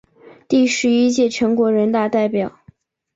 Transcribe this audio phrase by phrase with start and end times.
[0.47, 2.51] 第十一届全国人大代表。